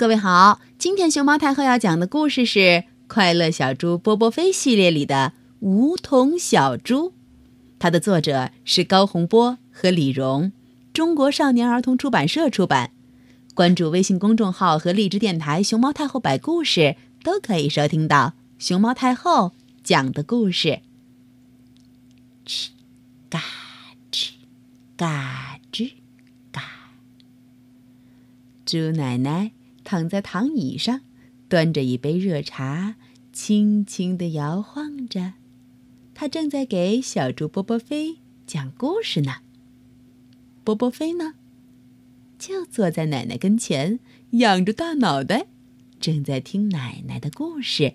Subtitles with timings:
[0.00, 2.58] 各位好，今天熊猫太后要讲的故事是
[3.06, 7.10] 《快乐小猪波波飞》系列里的《梧桐小猪》，
[7.78, 10.52] 它的作者是高洪波和李荣，
[10.94, 12.92] 中国少年儿童出版社出版。
[13.52, 19.52] 关注微信公众号和荔枝电台“熊猫太后摆故事”，都可以收听到熊猫太后
[19.84, 20.80] 讲的故事。
[22.46, 22.68] 吱
[23.28, 23.42] 嘎
[24.10, 24.30] 吱
[24.96, 25.92] 嘎吱
[26.50, 26.62] 嘎，
[28.64, 29.52] 猪奶奶。
[29.90, 31.00] 躺在躺椅上，
[31.48, 32.94] 端着一杯热茶，
[33.32, 35.32] 轻轻地摇晃着。
[36.14, 39.38] 他正在给小猪波波飞讲故事呢。
[40.62, 41.34] 波波飞呢，
[42.38, 43.98] 就坐在奶奶跟前，
[44.30, 45.48] 仰着大脑袋，
[45.98, 47.94] 正在听奶奶的故事。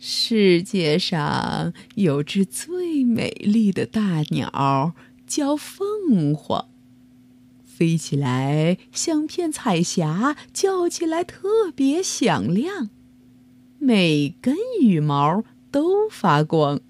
[0.00, 6.71] 世界上有只最美丽的大鸟，叫凤凰。
[7.74, 12.90] 飞起来像片彩霞，叫起来特别响亮，
[13.78, 16.80] 每根羽毛都发光。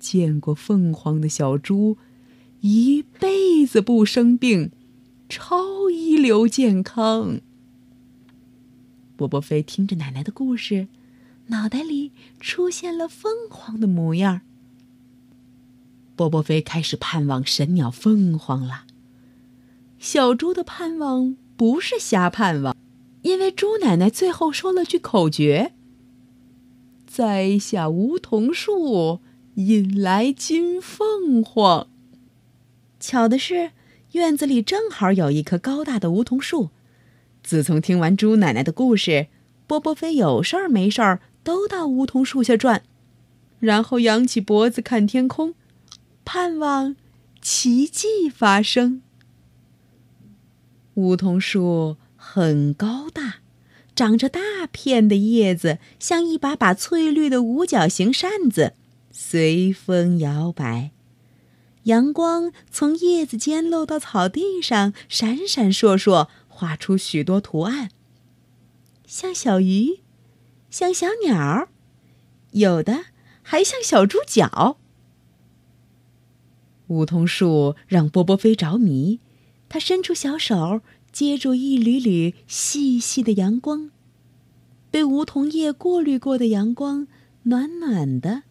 [0.00, 1.96] 见过凤凰的小猪，
[2.60, 4.72] 一辈子不生病，
[5.28, 7.40] 超一流健康。
[9.16, 10.88] 波波飞听着奶奶的故事，
[11.46, 14.42] 脑袋里出现了凤凰的模样。
[16.16, 18.84] 波波飞开始盼望神鸟凤凰了。
[19.98, 22.76] 小猪的盼望不是瞎盼望，
[23.22, 25.72] 因为猪奶奶最后说了句口诀
[27.06, 29.20] ：“栽下梧桐树，
[29.54, 31.88] 引来金凤凰。”
[33.00, 33.72] 巧的是，
[34.12, 36.70] 院子里正好有一棵高大的梧桐树。
[37.42, 39.28] 自从听完猪奶奶的故事，
[39.66, 42.82] 波波飞有事儿没事儿都到梧桐树下转，
[43.60, 45.54] 然后仰起脖子看天空，
[46.24, 46.96] 盼望
[47.40, 49.02] 奇迹发生。
[50.96, 53.36] 梧桐树很高大，
[53.94, 54.40] 长着大
[54.72, 58.72] 片的叶子，像一把把翠绿的五角形扇子，
[59.10, 60.92] 随风摇摆。
[61.82, 67.90] 阳光从叶子间漏到草地上，闪闪烁烁，画出许多图案，
[69.06, 70.00] 像小鱼，
[70.70, 71.68] 像小鸟，
[72.52, 73.04] 有的
[73.42, 74.78] 还像小猪脚。
[76.86, 79.20] 梧桐树让波波飞着迷。
[79.68, 80.80] 他伸出小手，
[81.12, 83.90] 接住一缕缕细细的阳光，
[84.90, 87.06] 被梧桐叶过滤过的阳光，
[87.44, 88.42] 暖暖的，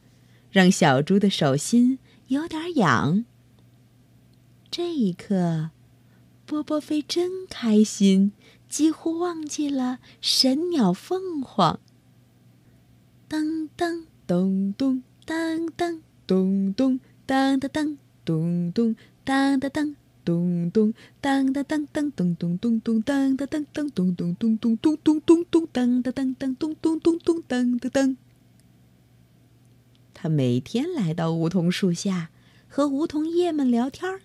[0.51, 3.25] 让小猪的手心有点痒。
[4.69, 5.69] 这一刻，
[6.45, 8.33] 波波飞真开心，
[8.67, 11.79] 几乎忘记了神鸟凤凰。
[13.29, 18.95] 噔噔咚咚，噔噔咚咚，噔噔噔咚咚，
[19.25, 19.95] 噔噔噔。
[20.25, 28.17] 咚咚当当当当咚咚咚咚当当当当咚咚咚咚咚咚咚咚当当当当咚咚咚咚当当当。
[30.15, 32.31] 他每天来到梧桐树下，
[32.67, 34.21] 和梧桐叶们聊天儿。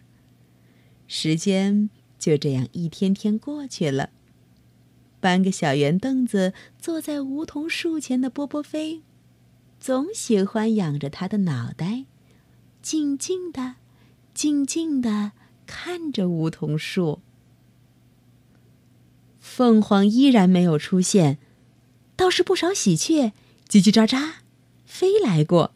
[1.07, 4.11] 时间就这样一天天过去了。
[5.21, 9.03] 搬个小圆凳子，坐在梧桐树前的波波飞，
[9.79, 12.07] 总喜欢仰着他的脑袋，
[12.81, 13.75] 静静的，
[14.33, 15.33] 静静的。
[15.71, 17.21] 看着梧桐树，
[19.39, 21.39] 凤凰依然没有出现，
[22.17, 23.33] 倒是不少喜鹊
[23.69, 24.33] 叽叽喳喳
[24.85, 25.73] 飞来过，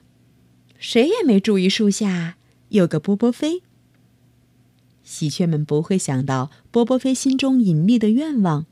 [0.81, 2.35] 谁也没注意树下
[2.71, 3.63] 有个波波飞。
[5.05, 8.67] 喜鹊们不会想到波波飞心中隐秘的愿望，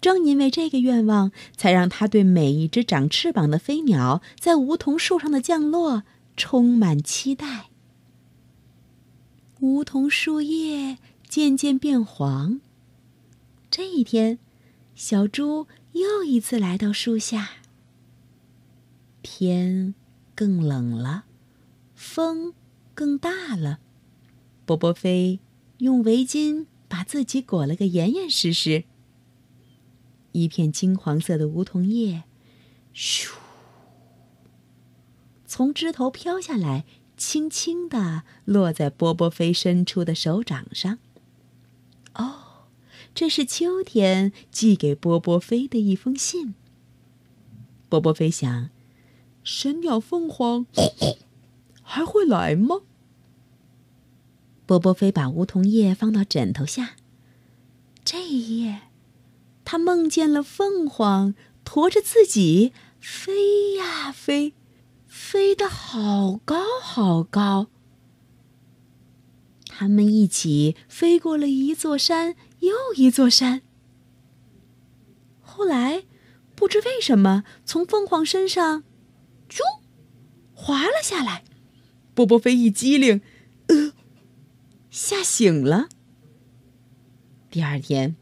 [0.00, 6.04] 正因为这个愿望，才让他对每一只长翅膀的飞鸟在梧桐树上的降落
[6.36, 7.70] 充满期待。
[9.66, 10.96] 梧桐树叶
[11.28, 12.60] 渐渐变黄。
[13.68, 14.38] 这一天，
[14.94, 17.48] 小猪又一次来到树下。
[19.22, 19.96] 天
[20.36, 21.24] 更冷了，
[21.96, 22.54] 风
[22.94, 23.80] 更大了。
[24.64, 25.40] 波波飞
[25.78, 28.84] 用围巾把自己裹了个严严实实。
[30.30, 32.22] 一片金黄色的梧桐叶，
[32.94, 33.32] 咻，
[35.44, 36.84] 从枝头飘下来。
[37.16, 40.98] 轻轻地落在波波飞伸出的手掌上。
[42.14, 42.66] 哦，
[43.14, 46.54] 这是秋天寄给波波飞的一封信。
[47.88, 48.70] 波波飞想：
[49.42, 50.66] 神鸟凤凰
[51.82, 52.82] 还会来吗？
[54.66, 56.96] 波波飞把梧桐叶放到枕头下。
[58.04, 58.82] 这一夜，
[59.64, 61.34] 他梦见了凤凰
[61.64, 64.54] 驮着自己飞呀飞。
[65.18, 67.68] 飞得好高好高，
[69.66, 73.62] 他们一起飞过了一座山又一座山。
[75.40, 76.04] 后来，
[76.54, 78.84] 不知为什么，从凤凰身上，
[79.48, 79.62] 啾，
[80.52, 81.44] 滑了下来。
[82.14, 83.22] 波波飞一激灵，
[83.68, 83.94] 呃，
[84.90, 85.88] 吓醒了。
[87.50, 88.16] 第二天，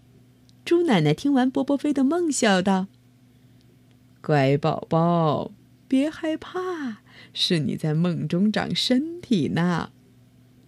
[0.64, 2.87] 猪奶奶听完波波飞的梦，笑道
[4.23, 5.50] ：“乖宝宝，
[5.94, 7.02] 别害怕，
[7.32, 9.93] 是你在梦中长身体呢。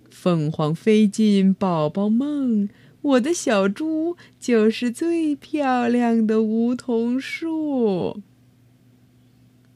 [0.08, 2.68] 凤凰飞进宝宝梦，
[3.02, 8.22] 我的小猪就是最漂亮的梧桐树。”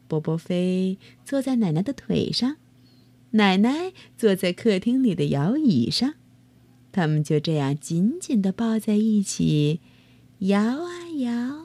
[0.07, 2.59] 波波飞坐在奶奶的腿上。
[3.33, 6.15] 奶奶坐在客厅里的摇椅上，
[6.93, 9.81] 他们就这样紧紧地抱在一起，
[10.39, 11.65] 摇啊摇，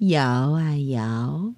[0.00, 1.54] 摇啊摇。